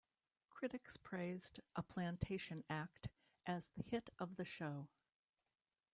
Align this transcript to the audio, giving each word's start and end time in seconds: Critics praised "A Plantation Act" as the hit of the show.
Critics 0.49 0.97
praised 0.97 1.59
"A 1.75 1.83
Plantation 1.83 2.63
Act" 2.71 3.09
as 3.45 3.69
the 3.77 3.83
hit 3.83 4.09
of 4.17 4.35
the 4.35 4.45
show. 4.45 4.87